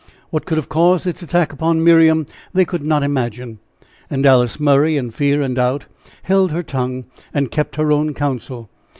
What 0.31 0.47
could 0.47 0.57
have 0.57 0.67
caused 0.67 1.05
its 1.05 1.21
attack 1.21 1.53
upon 1.53 1.83
Miriam, 1.83 2.25
they 2.53 2.65
could 2.65 2.83
not 2.83 3.03
imagine. 3.03 3.59
And 4.09 4.25
Alice 4.25 4.59
Murray, 4.59 4.97
in 4.97 5.11
fear 5.11 5.43
and 5.43 5.55
doubt, 5.55 5.85
held 6.23 6.51
her 6.51 6.63
tongue 6.63 7.05
and 7.35 7.51
kept 7.51 7.75
her 7.75 7.91
own 7.91 8.15
counsel. 8.15 8.67